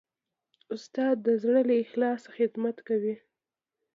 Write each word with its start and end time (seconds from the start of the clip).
استاد 0.73 1.15
د 1.25 1.27
زړه 1.43 1.61
له 1.69 1.75
اخلاصه 1.83 2.29
خدمت 2.37 2.77
کوي. 2.87 3.15